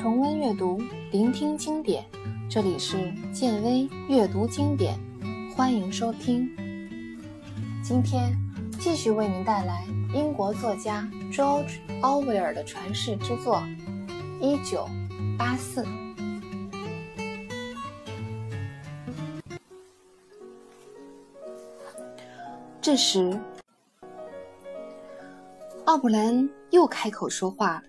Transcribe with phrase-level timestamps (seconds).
[0.00, 0.80] 重温阅读，
[1.12, 2.02] 聆听经典。
[2.48, 4.98] 这里是建威阅读经典，
[5.54, 6.48] 欢迎收听。
[7.84, 8.34] 今天
[8.78, 9.84] 继续为您带来
[10.14, 13.56] 英国作家 George Orwell 的传世之作
[14.40, 14.88] 《一九
[15.38, 15.84] 八四》。
[22.80, 23.38] 这时，
[25.84, 27.82] 奥布兰又开口说话。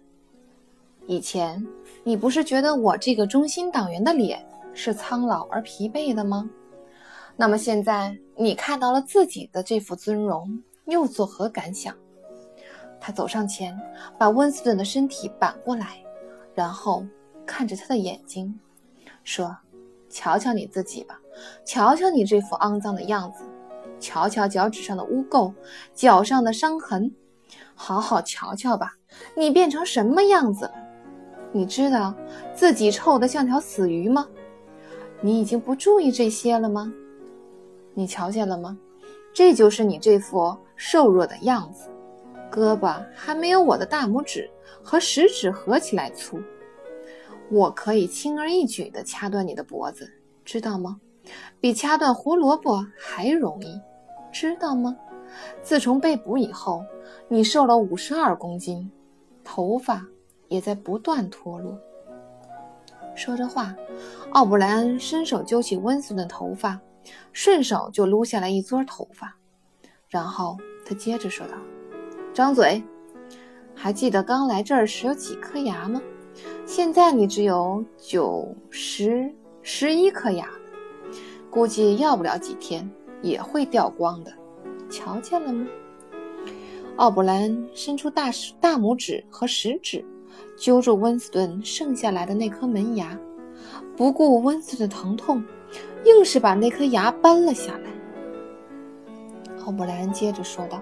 [1.08, 1.66] 以前，
[2.04, 6.50] 你不是觉得我这个中心党员的脸是苍老而疲惫的吗？
[7.36, 11.96] 那么现在你看到了自己的这副尊容，又作何感想？
[13.00, 13.78] 他走上前，
[14.18, 15.98] 把温斯顿的身体扳过来，
[16.54, 17.04] 然后
[17.46, 18.58] 看着他的眼睛，
[19.24, 19.58] 说
[20.08, 21.20] ：“瞧瞧你自己吧，
[21.66, 23.44] 瞧瞧你这副肮脏的样子，
[24.00, 25.52] 瞧瞧脚趾上的污垢，
[25.96, 27.12] 脚上的伤痕，
[27.74, 28.94] 好好瞧瞧吧，
[29.36, 30.72] 你变成什么样子？”
[31.52, 32.14] 你知道
[32.54, 34.28] 自己臭得像条死鱼吗？
[35.20, 36.92] 你已经不注意这些了吗？
[37.94, 38.78] 你瞧见了吗？
[39.34, 41.90] 这就是你这副瘦弱的样子，
[42.52, 44.50] 胳膊还没有我的大拇指
[44.82, 46.40] 和食指合起来粗。
[47.50, 50.10] 我可以轻而易举地掐断你的脖子，
[50.46, 51.00] 知道吗？
[51.60, 53.80] 比掐断胡萝卜还容易，
[54.32, 54.96] 知道吗？
[55.62, 56.84] 自从被捕以后，
[57.28, 58.90] 你瘦了五十二公斤，
[59.44, 60.06] 头发。
[60.52, 61.80] 也在不断脱落。
[63.16, 63.74] 说着话，
[64.32, 66.78] 奥布莱恩伸手揪起温斯顿的头发，
[67.32, 69.34] 顺手就撸下来一撮头发。
[70.10, 71.54] 然后他接着说道
[72.34, 72.84] ：“张嘴，
[73.74, 76.02] 还记得刚来这儿时有几颗牙吗？
[76.66, 80.50] 现在你只有九、十、十一颗牙，
[81.50, 82.90] 估计要不了几天
[83.22, 84.34] 也会掉光的。
[84.90, 85.66] 瞧见了吗？”
[86.98, 88.30] 奥布莱恩伸出大
[88.60, 90.04] 大拇指和食指。
[90.62, 93.18] 揪住温斯顿剩下来的那颗门牙，
[93.98, 95.44] 不顾温斯顿的疼痛，
[96.06, 97.90] 硬是把那颗牙搬了下来。
[99.66, 100.80] 奥布莱恩接着说道：“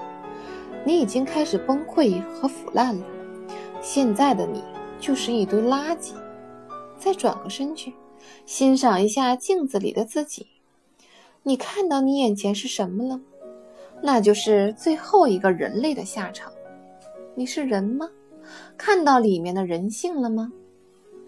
[0.84, 3.06] 你已经开始崩溃和腐烂了，
[3.80, 4.62] 现在的你
[5.00, 6.12] 就是一堆垃圾。
[6.98, 7.94] 再转个身去，
[8.46, 10.48] 欣赏一下镜子里的自己。
[11.44, 13.22] 你看到你眼前是什么了？
[14.04, 16.52] 那就是最后一个人类的下场。
[17.34, 18.10] 你是人吗？”
[18.78, 20.52] 看到里面的人性了吗？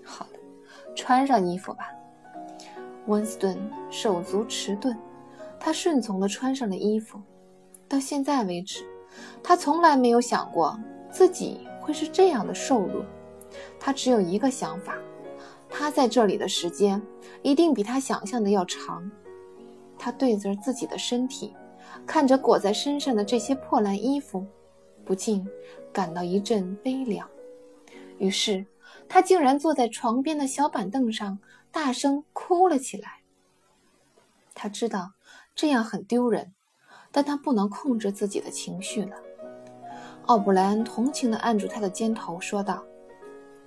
[0.04, 0.40] 好的，
[0.96, 1.92] 穿上衣服吧。
[3.08, 3.58] 温斯顿
[3.90, 4.98] 手足迟钝，
[5.60, 7.20] 他顺从地穿上了衣服。
[7.88, 8.86] 到现在为止，
[9.44, 10.80] 他从来没有想过
[11.10, 13.04] 自己会是这样的瘦弱。
[13.80, 14.96] 他只有一个想法：
[15.68, 17.02] 他在这里的时间
[17.42, 19.10] 一定比他想象的要长。
[19.98, 21.54] 他对着自己的身体，
[22.06, 24.46] 看着裹在身上的这些破烂衣服。
[25.04, 25.46] 不禁
[25.92, 27.30] 感到一阵悲凉，
[28.18, 28.66] 于是
[29.10, 31.38] 他竟然坐在床边的小板凳上，
[31.72, 33.22] 大声哭了起来。
[34.54, 35.12] 他知道
[35.56, 36.54] 这样很丢人，
[37.12, 39.16] 但他不能控制自己的情绪了。
[40.28, 42.86] 奥布莱恩同情地按住他的肩头，说道：“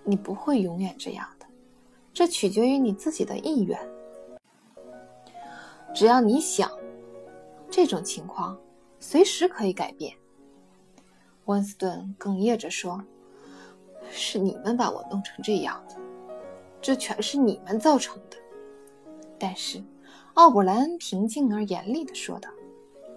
[0.04, 1.46] 你不会永远这样的，
[2.12, 3.78] 这取决于你自己的意愿。
[5.94, 6.70] 只要你想，
[7.70, 8.58] 这种情况
[8.98, 10.16] 随时可以改变。”
[11.47, 13.03] 温斯顿哽咽着说
[14.10, 15.97] ：“是你们把我弄成这样的，
[16.81, 18.37] 这全是你们造成的。”
[19.38, 19.82] 但是，
[20.34, 22.49] 奥布莱恩平静而严厉地说道：“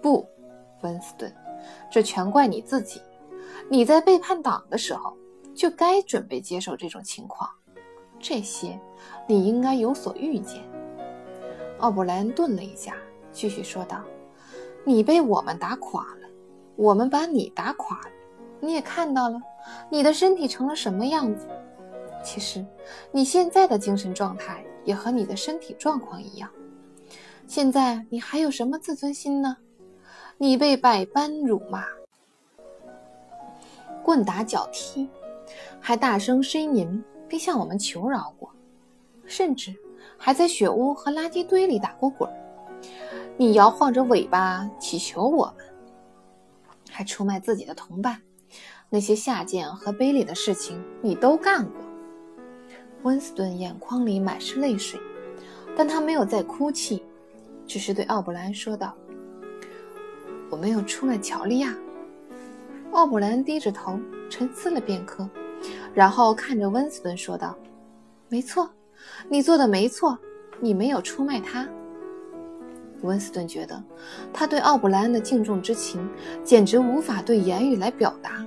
[0.02, 0.28] 不，
[0.82, 1.34] 温斯顿，
[1.90, 3.00] 这全怪你自己。
[3.70, 5.16] 你在背叛党的时候，
[5.54, 7.48] 就该准备接受这种情况。
[8.20, 8.78] 这些，
[9.26, 10.62] 你应该有所预见。”
[11.78, 12.94] 奥布莱恩顿了一下，
[13.32, 14.02] 继续说道
[14.84, 16.28] ：“你被我们打垮了，
[16.76, 18.10] 我们把你打垮了。”
[18.60, 19.40] 你也看到了，
[19.90, 21.46] 你的身体成了什么样子？
[22.24, 22.64] 其实，
[23.12, 26.50] 你现在的精神状态也和你的身体状况一样。
[27.46, 29.56] 现在你还有什么自尊心呢？
[30.36, 31.84] 你被百般辱骂、
[34.02, 35.08] 棍打脚踢，
[35.80, 38.50] 还大声呻吟，并向我们求饶过，
[39.24, 39.74] 甚至
[40.16, 42.28] 还在雪屋和垃圾堆里打过滚。
[43.36, 45.64] 你摇晃着尾巴祈求我们，
[46.90, 48.20] 还出卖自己的同伴。
[48.90, 51.84] 那些下贱和卑劣的事情，你都干过。
[53.02, 54.98] 温斯顿眼眶里满是泪水，
[55.76, 57.02] 但他没有再哭泣，
[57.66, 58.94] 只是对奥布兰说道
[60.50, 61.76] ：“我没有出卖乔利亚。”
[62.92, 64.00] 奥布兰低着头
[64.30, 65.28] 沉思了片刻，
[65.94, 67.54] 然后看着温斯顿说道
[68.28, 68.70] ：“没错，
[69.28, 70.18] 你做的没错，
[70.60, 71.68] 你没有出卖他。”
[73.02, 73.80] 温斯顿觉得
[74.32, 76.08] 他对奥布莱恩的敬重之情
[76.42, 78.44] 简直无法对言语来表达。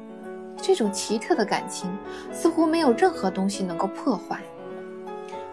[0.61, 1.89] 这种奇特的感情
[2.31, 4.41] 似乎没有任何东西能够破坏。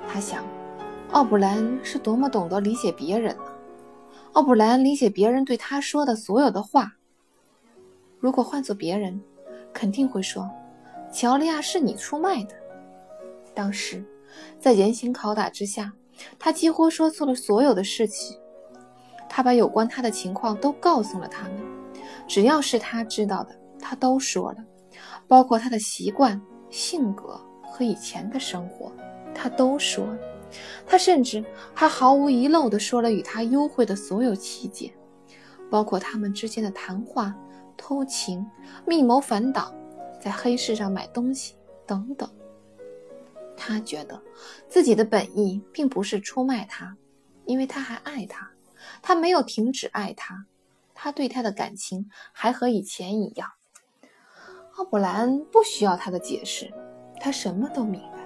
[0.07, 0.45] 他想，
[1.13, 3.43] 奥布兰是多么懂得理解别人呢？
[4.35, 6.93] 奥布兰理解别人对他说的所有的话。
[8.21, 9.21] 如果换做别人，
[9.73, 10.51] 肯定会说
[11.13, 12.55] ：“乔利亚是你出卖的。”
[13.55, 14.05] 当时，
[14.61, 15.93] 在严刑拷打之下，
[16.39, 18.39] 他几乎说错了所有的事情。
[19.29, 21.55] 他把有关他的情况都告诉了他们，
[22.27, 24.59] 只要是他知道的，他都说了，
[25.29, 26.41] 包括他的习惯、
[26.71, 28.91] 性格和以前的生活，
[29.35, 30.09] 他都说。
[30.87, 31.45] 他甚至
[31.75, 34.91] 还毫无遗漏地说了与他幽会的所有细节，
[35.71, 37.37] 包括他们之间的谈话、
[37.77, 38.45] 偷情、
[38.87, 39.75] 密谋反党、
[40.19, 41.55] 在黑市上买东西
[41.87, 42.27] 等等。
[43.55, 44.19] 他觉得
[44.69, 46.97] 自己的本意并不是出卖他，
[47.45, 48.51] 因为他还爱他。
[49.03, 50.47] 他没有停止爱他，
[50.95, 53.51] 他对他的感情还和以前一样。
[54.79, 56.73] 奥布莱恩不需要他的解释，
[57.21, 58.21] 他什么都明白。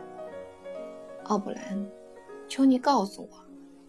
[1.24, 1.90] 奥布莱恩，
[2.46, 3.38] 求你告诉我，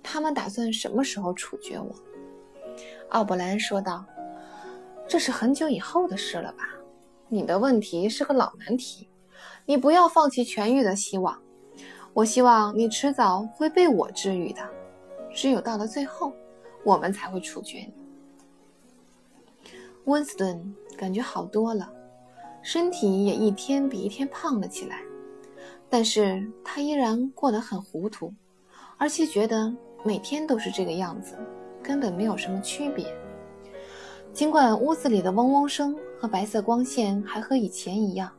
[0.02, 1.94] 他们打算什么时候处决我？
[3.10, 4.06] 奥布莱恩说道
[5.10, 6.70] ：“这是很久以后的事了吧？
[7.28, 9.10] 你的问题是个老难题，
[9.66, 11.38] 你不要放弃痊愈的希望。
[12.14, 14.62] 我希望你迟早会被我治愈的，
[15.34, 16.32] 只有到了最后。”
[16.86, 17.94] 我们才会处决你。
[20.04, 21.90] 温斯顿感觉好多了，
[22.64, 25.02] 身体也一天比一天胖了起来，
[25.90, 28.34] 但是他依然过得很糊涂，
[28.98, 29.72] 而且觉得
[30.04, 31.36] 每天都是这个样子，
[31.84, 33.14] 根本没有什么区别。
[34.32, 38.32] 尽管屋子里的嗡嗡声和白色光线还和以前一样，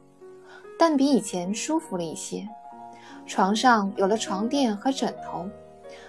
[0.78, 2.48] 但比以前舒服了一些。
[3.26, 5.48] 床上有了床垫和枕头。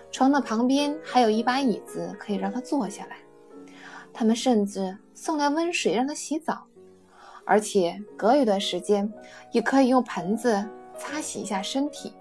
[0.10, 3.18] 床的旁边还有一把椅子，可以让他坐下来。
[4.14, 6.66] 他们甚至送来温水让他洗澡，
[7.46, 9.12] 而且隔一段时间
[9.52, 12.12] 也可以用盆子擦洗一下身体。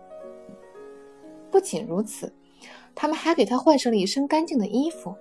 [1.51, 2.33] 不仅如此，
[2.95, 5.15] 他们还给他换上了一身干净的衣服，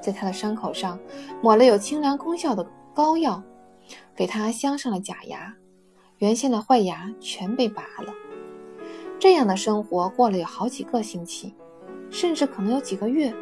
[0.00, 0.98] 在他的伤口上
[1.42, 3.42] 抹了有清凉功效的膏药，
[4.14, 5.54] 给他镶上了假牙，
[6.18, 8.14] 原先的坏牙全被拔了。
[9.18, 11.54] 这样的生活过了有好几个星期，
[12.10, 13.34] 甚至可能有几个月。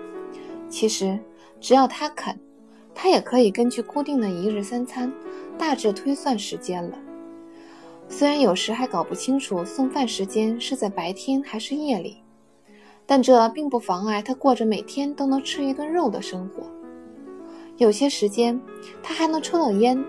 [0.68, 1.18] 其实，
[1.60, 2.38] 只要他肯，
[3.00, 5.12] 他也可以根据固定的一日三餐，
[5.56, 6.98] 大致推算时间了。
[8.08, 12.24] 虽然有时还搞不清楚送饭时间是在白天还是夜里，
[13.06, 16.64] 但这并不妨碍他过着每天都能吃一顿肉的生活。
[17.76, 18.60] 有些时间，
[19.00, 20.04] 他还能抽到烟，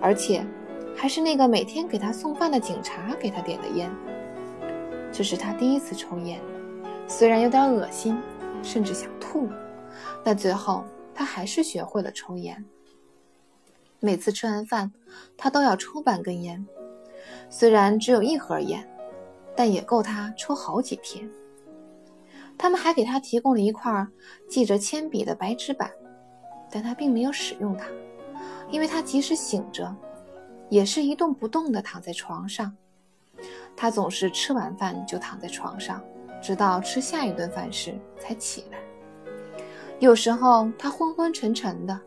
[0.00, 0.46] 而且
[0.94, 3.90] 还是那个每天给他送饭的警察给他点的烟。
[5.10, 6.40] 这是他第一次抽烟，
[7.08, 8.16] 虽然有点恶心，
[8.62, 9.48] 甚至想吐，
[10.22, 10.84] 但最后
[11.16, 12.62] 他还是学会了抽烟。
[14.00, 14.92] 每次吃完饭，
[15.36, 16.64] 他都要抽半根烟，
[17.48, 18.86] 虽然只有一盒烟，
[19.56, 21.28] 但也够他抽好几天。
[22.58, 24.06] 他们还给他提供了一块
[24.46, 25.90] 记着铅笔的白纸板，
[26.70, 27.86] 但他并没有使用它，
[28.70, 29.94] 因为他即使醒着，
[30.68, 32.76] 也是一动不动地躺在床上。
[33.74, 36.02] 他总是吃完饭就躺在床上，
[36.42, 38.78] 直到吃下一顿饭时才起来。
[39.98, 41.98] 有时候他昏昏沉沉的，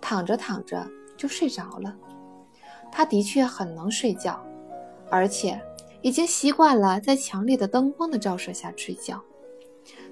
[0.00, 0.86] 躺着躺着
[1.16, 1.96] 就睡着了。
[2.90, 4.44] 他的确很能睡觉，
[5.08, 5.60] 而且
[6.02, 9.22] 已经习惯了在强烈的灯光的照射下睡觉。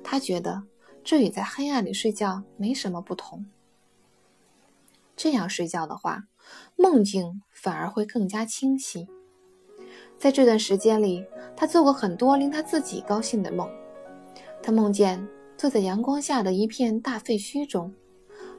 [0.05, 0.63] 他觉得
[1.03, 3.47] 这与在黑暗里睡觉没什么不同。
[5.17, 6.25] 这样睡觉的话，
[6.77, 9.09] 梦境反而会更加清晰。
[10.17, 11.25] 在这段时间里，
[11.57, 13.69] 他做过很多令他自己高兴的梦。
[14.63, 17.93] 他梦见坐在阳光下的一片大废墟中，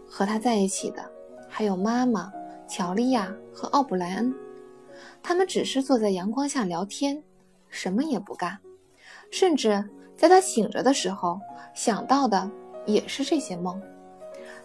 [0.08, 1.10] 和他在一起的
[1.48, 2.32] 还有妈妈
[2.68, 4.34] 乔利亚和奥布莱恩。
[5.22, 7.22] 他们只是坐在阳光下聊天，
[7.70, 8.58] 什么也不干。
[9.30, 11.40] 甚至在他醒着的时候，
[11.76, 12.50] 想到的
[12.88, 13.80] 也是这些梦。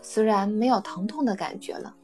[0.00, 1.94] 虽然没有疼痛的感觉了，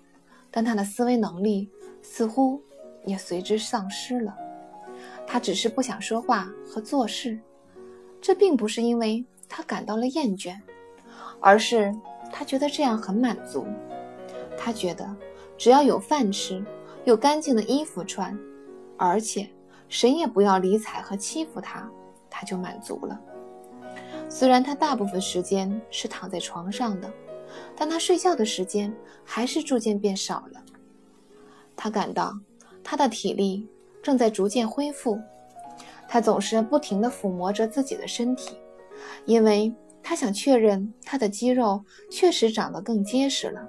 [0.51, 1.71] 但他的思维能力
[2.03, 2.61] 似乎
[3.05, 4.37] 也随之丧失了。
[5.27, 7.41] 他只是不想说话和做事，
[8.21, 10.57] 这并不是因为他感到了厌倦，
[11.41, 11.95] 而是
[12.33, 13.67] 他觉得这样很满足。
[14.57, 15.09] 他觉得
[15.57, 16.65] 只要有饭吃，
[17.05, 18.39] 有干净的衣服穿，
[18.97, 19.49] 而且
[19.89, 21.91] 谁也不要理睬和欺负他，
[22.29, 23.19] 他就满足了。
[24.29, 27.11] 虽然他大部分时间是躺在床上的，
[27.75, 30.63] 但他睡觉的时间还是逐渐变少了。
[31.75, 32.39] 他感到
[32.85, 33.67] 他的体力。
[34.01, 35.21] 正在逐渐恢复，
[36.09, 38.57] 他总是不停地抚摸着自己的身体，
[39.25, 43.69] 因为他想确认他的肌肉确实长得更结实了，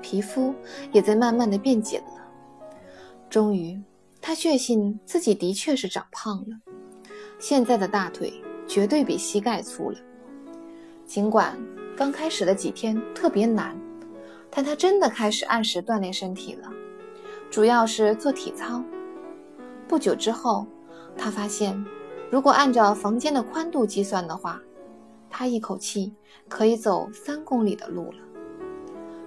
[0.00, 0.54] 皮肤
[0.90, 2.26] 也在慢慢的变紧了。
[3.28, 3.80] 终于，
[4.20, 6.56] 他确信自己的确是长胖了。
[7.38, 8.32] 现在的大腿
[8.66, 9.98] 绝对比膝盖粗了。
[11.04, 11.58] 尽管
[11.96, 13.76] 刚开始的几天特别难，
[14.50, 16.70] 但他真的开始按时锻炼身体了，
[17.50, 18.82] 主要是做体操。
[19.88, 20.66] 不久之后，
[21.16, 21.84] 他发现，
[22.32, 24.58] 如果按照房间的宽度计算的话，
[25.28, 26.14] 他一口气
[26.48, 28.18] 可以走三公里的路了。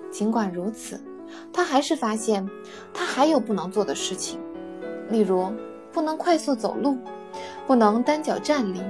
[0.09, 0.99] 尽管如此，
[1.53, 2.49] 他还是发现
[2.91, 4.39] 他还有不能做的事情，
[5.11, 5.53] 例如
[5.91, 6.97] 不能快速走路，
[7.67, 8.81] 不能单脚站立，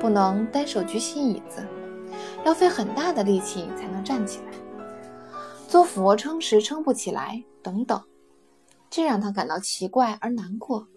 [0.00, 1.64] 不能单手举起椅子，
[2.44, 4.52] 要费很大的力气才能站起来，
[5.68, 8.02] 做俯卧撑时撑不起来，等等，
[8.90, 10.88] 这让他感到奇怪而难过。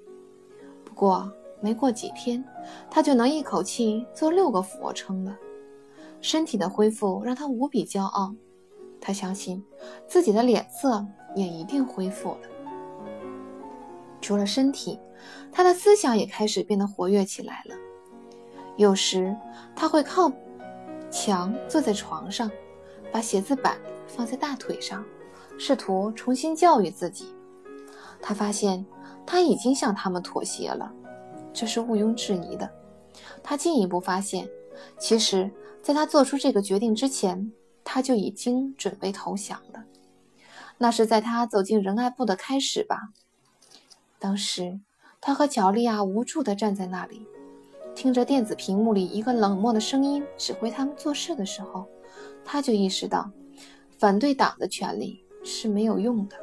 [0.84, 1.32] 不过
[1.66, 2.46] 没过几天，
[2.92, 5.36] 他就能一口气做六个俯卧撑了，
[6.22, 8.36] 身体的恢复让他无比骄傲。
[9.02, 9.66] 他相信
[10.08, 11.04] 自己的脸色
[11.36, 12.42] 也一定恢复了。
[14.22, 15.00] 除了身体，
[15.52, 17.76] 他的思想也开始变得活跃起来了。
[18.78, 19.36] 有时
[19.76, 20.32] 他会靠
[21.10, 22.52] 墙坐在床上，
[23.12, 25.04] 把写字板放在大腿上，
[25.58, 27.34] 试图重新教育自己。
[28.22, 28.86] 他发现
[29.26, 30.94] 他已经向他们妥协了，
[31.56, 32.70] 这是毋庸置疑的。
[33.42, 34.48] 他进一步发现，
[35.00, 35.50] 其实
[35.82, 37.52] 在他做出这个决定之前。
[37.88, 39.86] 他就已经准备投降了，
[40.80, 43.10] 那是在他走进仁爱部的开始吧。
[44.18, 44.80] 当时，
[45.22, 47.28] 他和乔利亚无助地站在那里，
[47.94, 51.86] 听着电子屏幕里一个冷漠的声音指挥他们做事的时候，
[52.44, 53.30] 他就意识到，
[54.00, 56.36] 反对党的权利是没有用的。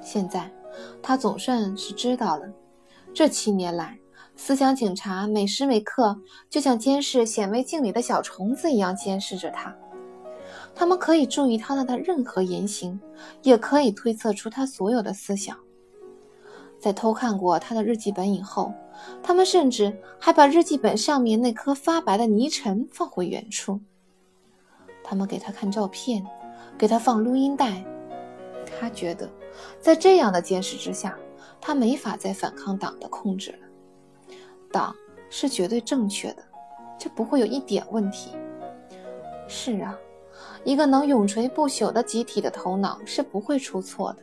[0.00, 0.50] 现在，
[1.02, 2.50] 他总算是知道了，
[3.16, 3.98] 这七年来。
[4.36, 6.20] 思想警察每时每刻
[6.50, 9.74] 就像监视显微镜里的小虫子一样监视着他，
[10.74, 13.00] 他们可以注意他的任何言行，
[13.40, 15.56] 也可以推测出他所有的思想。
[16.78, 18.70] 在偷看过他的日记本以后，
[19.22, 23.80] 他们甚至还把日记本上面那颗发白的泥尘放回原处。
[25.02, 26.22] 他们给他看照片，
[26.76, 27.82] 给他放录音带，
[28.78, 29.26] 他觉得，
[29.80, 31.18] 在这样的监视之下，
[31.60, 33.58] 他没法再反抗党的控制了。
[34.70, 34.94] 党
[35.30, 36.42] 是绝对正确的，
[36.98, 38.30] 这不会有一点问题。
[39.48, 39.96] 是啊，
[40.64, 44.22] 一个能永垂不朽的集体的头脑是不会出错的。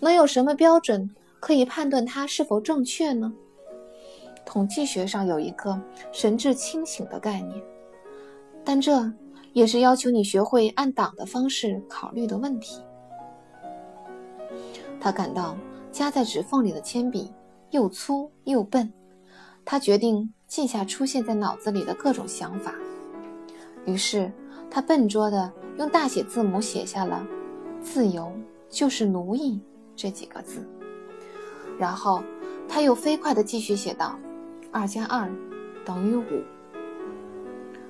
[0.00, 3.32] 能有什么标准可以判断它是否正确呢？
[4.46, 5.78] 统计学上有一个
[6.10, 7.62] 神志清醒的概念，
[8.64, 9.12] 但这
[9.52, 12.82] 也是要求你学会按党的方式考虑的问题。
[14.98, 15.56] 他感到
[15.90, 17.32] 夹在指缝里的铅笔
[17.70, 18.92] 又粗又笨。
[19.64, 22.74] 他决定记下出现在脑子里的各种想法，
[23.84, 24.32] 于是
[24.70, 27.24] 他笨拙地用大写字母写下了
[27.80, 28.32] “自由
[28.68, 29.60] 就是奴役”
[29.94, 30.66] 这几个字。
[31.78, 32.22] 然后
[32.68, 34.18] 他又飞快地继续写道
[34.72, 35.30] ：“二加二
[35.84, 36.42] 等于五。”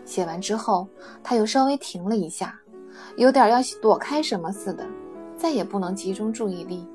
[0.05, 0.89] 写完之后，
[1.23, 2.61] 他又稍微停了一下，
[3.17, 4.87] 有点要躲开什么似的，
[5.37, 6.87] 再也不能集中注意力。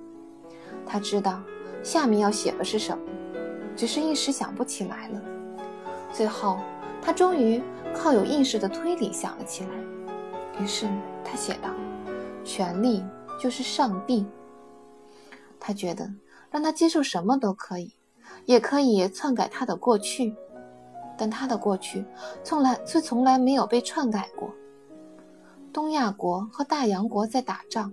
[0.86, 1.42] 他知道
[1.84, 3.04] 下面要写的是什么。
[3.76, 5.22] 只是一时想不起来了。
[6.14, 6.60] 最后，
[7.02, 7.62] 他终于
[7.94, 9.70] 靠有意识的推理想了起来。
[10.62, 10.88] 于是
[11.26, 11.70] 他写道
[12.46, 13.04] ：“权力
[13.38, 14.26] 就是上帝。”
[15.60, 16.10] 他觉得
[16.50, 17.92] 让他接受什么都可以，
[18.46, 20.34] 也可以篡改他的过去，
[21.18, 22.06] 但他的过去
[22.46, 24.54] 从来却从来没有被篡改过。
[25.74, 27.92] 东亚国和大洋国在打仗，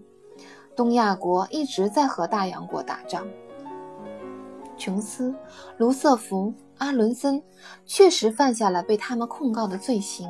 [0.75, 3.27] 东亚国一直在和大洋国打仗。
[4.77, 5.35] 琼斯、
[5.77, 7.43] 卢瑟福、阿伦森
[7.87, 10.29] 确实犯下了被他们控告的罪行，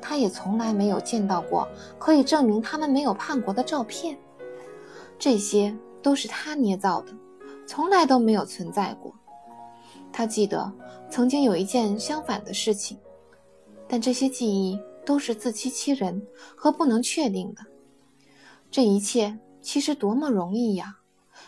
[0.00, 1.66] 他也从来没有见到过
[1.98, 4.16] 可以证明他们没有叛国的照片，
[5.18, 7.12] 这些都是他捏造的，
[7.66, 9.12] 从来都没有存在过。
[10.12, 10.70] 他记得
[11.10, 12.96] 曾经有一件相反的事情，
[13.88, 16.24] 但这些记忆都是自欺欺人
[16.54, 17.62] 和不能确定的。
[18.70, 20.98] 这一切其实多么容易呀，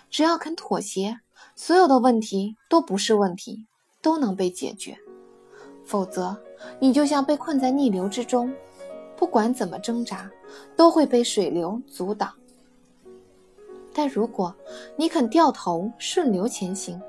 [0.09, 1.21] 只要肯妥协。
[1.55, 3.67] 所有的问题都不是问题，
[4.01, 4.97] 都能被解决。
[5.85, 6.37] 否则，
[6.79, 8.55] 你就像被困在逆流之中，
[9.17, 10.31] 不管怎么挣扎，
[10.77, 12.33] 都会被水流阻挡。
[13.93, 14.55] 但如果
[14.97, 17.01] 你肯掉头顺流前行，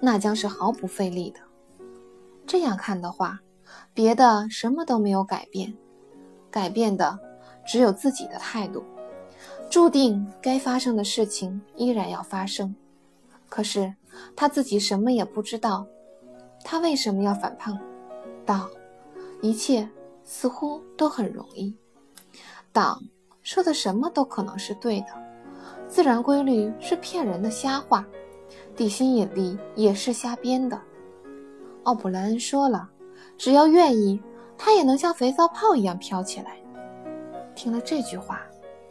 [0.00, 1.40] 那将是毫不费力的。
[2.46, 3.40] 这样看的话，
[3.94, 5.74] 别的什么都没有改变，
[6.50, 7.18] 改变的
[7.66, 8.84] 只有自己的态度。
[9.68, 12.74] 注定该发生的事情依然要发生。
[13.48, 13.94] 可是
[14.34, 15.86] 他自己什么也不知道，
[16.64, 17.78] 他为什么要反叛？
[18.44, 18.68] 党，
[19.42, 19.88] 一切
[20.24, 21.74] 似乎都很容易。
[22.72, 23.02] 党
[23.42, 25.06] 说的什么都可能是对的，
[25.88, 28.06] 自然规律是骗人的瞎话，
[28.74, 30.80] 地心引力也是瞎编的。
[31.84, 32.88] 奥普莱恩说了，
[33.38, 34.20] 只要愿意，
[34.58, 36.56] 他也能像肥皂泡一样飘起来。
[37.54, 38.42] 听了这句话，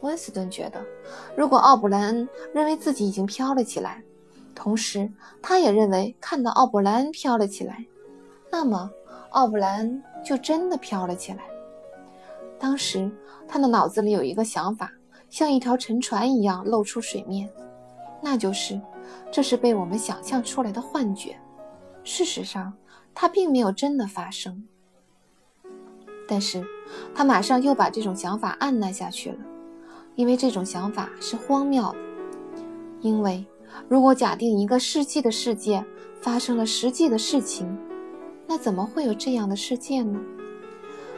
[0.05, 0.81] 温斯顿觉得，
[1.35, 4.01] 如果奥布莱恩认为自己已经飘了起来，
[4.53, 7.85] 同时他也认为看到奥布莱恩飘了起来，
[8.51, 8.89] 那么
[9.31, 11.39] 奥布莱恩就真的飘了起来。
[12.57, 13.11] 当时
[13.47, 14.89] 他的脑子里有一个想法，
[15.29, 17.49] 像一条沉船一样露出水面，
[18.21, 18.79] 那就是
[19.31, 21.37] 这是被我们想象出来的幻觉。
[22.03, 22.73] 事实上，
[23.13, 24.65] 它并没有真的发生。
[26.27, 26.65] 但是，
[27.13, 29.37] 他马上又把这种想法按捺下去了，
[30.15, 31.95] 因为这种想法是荒谬的。
[33.01, 33.45] 因为，
[33.87, 35.83] 如果假定一个世纪的世界
[36.21, 37.77] 发生了实际的事情，
[38.47, 40.19] 那怎么会有这样的世界呢？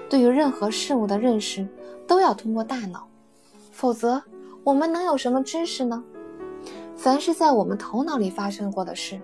[0.09, 1.67] 对于任何事物的认识
[2.07, 3.07] 都要通过大脑，
[3.71, 4.21] 否则
[4.63, 6.03] 我们能有什么知识呢？
[6.95, 9.21] 凡是在我们头脑里发生过的事，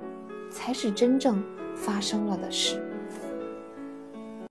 [0.50, 1.44] 才是真正
[1.76, 2.80] 发生了的事。